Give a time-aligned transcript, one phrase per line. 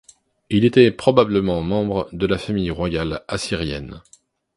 [0.49, 4.01] Il était probablement membre de la famille royale assyrienne.